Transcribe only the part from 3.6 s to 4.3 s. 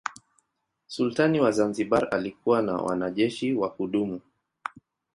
kudumu.